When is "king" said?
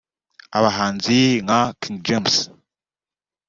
1.81-1.97